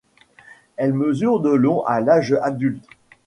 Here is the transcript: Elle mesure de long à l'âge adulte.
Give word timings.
Elle 0.77 0.93
mesure 0.95 1.41
de 1.41 1.51
long 1.51 1.83
à 1.85 2.01
l'âge 2.01 2.33
adulte. 2.41 2.83